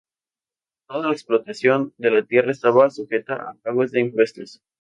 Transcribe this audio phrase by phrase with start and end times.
[0.87, 4.59] Toda la explotación de la tierra estaba sujeta a pagos de impuestos.